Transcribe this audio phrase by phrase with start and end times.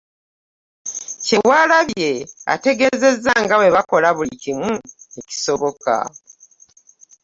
[1.25, 2.11] Kyewalabye
[2.53, 4.71] ategeezezza nga bwe bakola buli kimu
[5.19, 5.93] ekisoboka